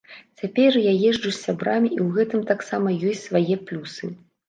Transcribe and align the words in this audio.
Цяпер 0.41 0.77
я 0.83 0.93
езджу 1.09 1.29
з 1.35 1.35
сябрамі 1.45 1.93
і 1.93 1.99
ў 1.99 2.07
гэтым 2.17 2.49
таксама 2.55 2.99
ёсць 3.15 3.25
свае 3.31 3.55
плюсы. 3.71 4.15